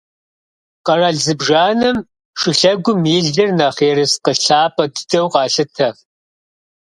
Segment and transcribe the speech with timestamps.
[0.85, 1.97] Къэрал зыбжанэм
[2.39, 5.89] шылъэгум и лыр нэхъ ерыскъы лъапӏэ дыдэу къалъытэ.